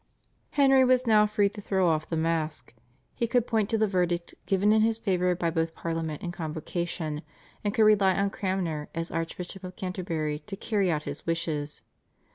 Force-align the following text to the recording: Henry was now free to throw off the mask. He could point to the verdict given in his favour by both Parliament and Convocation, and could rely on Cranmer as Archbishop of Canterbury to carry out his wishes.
Henry 0.57 0.83
was 0.83 1.05
now 1.05 1.27
free 1.27 1.47
to 1.49 1.61
throw 1.61 1.87
off 1.87 2.09
the 2.09 2.17
mask. 2.17 2.73
He 3.13 3.27
could 3.27 3.45
point 3.45 3.69
to 3.69 3.77
the 3.77 3.85
verdict 3.85 4.33
given 4.47 4.73
in 4.73 4.81
his 4.81 4.97
favour 4.97 5.35
by 5.35 5.51
both 5.51 5.75
Parliament 5.75 6.23
and 6.23 6.33
Convocation, 6.33 7.21
and 7.63 7.71
could 7.71 7.83
rely 7.83 8.15
on 8.15 8.31
Cranmer 8.31 8.89
as 8.95 9.11
Archbishop 9.11 9.63
of 9.63 9.75
Canterbury 9.75 10.39
to 10.47 10.55
carry 10.55 10.89
out 10.89 11.03
his 11.03 11.27
wishes. 11.27 11.83